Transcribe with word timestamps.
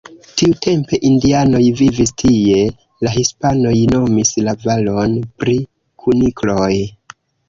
Tiutempe 0.39 0.99
indianoj 1.09 1.59
vivis 1.81 2.13
tie, 2.21 2.61
la 3.07 3.11
hispanoj 3.15 3.73
nomis 3.91 4.31
la 4.47 4.55
valon 4.65 5.13
pri 5.45 5.55
kunikloj. 6.05 6.71